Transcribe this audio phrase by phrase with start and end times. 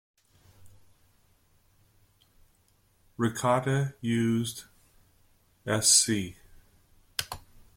[3.19, 4.63] Riccati used
[5.79, 6.35] Sc.